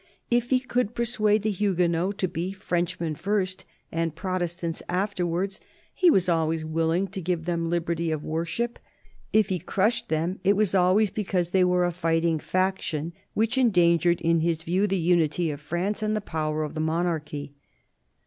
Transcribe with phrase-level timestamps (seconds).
[0.31, 5.61] If he could persuade the Huguenots to be "Frenchmen first and Protestants afterwards,"
[5.93, 8.79] he was always willing to give them liberty of worship.
[9.31, 10.73] If he crushed them, it was
[11.13, 16.01] because they were a fighting faction which endangered, in his view, the unity of France
[16.01, 17.53] and the power of the monarchy.